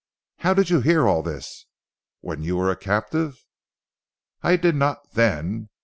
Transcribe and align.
"How 0.39 0.55
did 0.55 0.71
you 0.71 0.81
hear 0.81 1.07
all 1.07 1.21
this, 1.21 1.67
when 2.21 2.41
you 2.41 2.57
were 2.57 2.71
a 2.71 2.75
captive?" 2.75 3.45
"I 4.41 4.55
did 4.55 4.73
not 4.75 5.11
then. 5.11 5.69